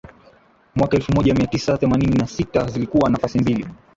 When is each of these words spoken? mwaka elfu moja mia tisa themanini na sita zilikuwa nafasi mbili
mwaka 0.75 0.95
elfu 0.97 1.13
moja 1.13 1.33
mia 1.33 1.47
tisa 1.47 1.77
themanini 1.77 2.15
na 2.17 2.27
sita 2.27 2.67
zilikuwa 2.67 3.09
nafasi 3.09 3.39
mbili 3.39 3.67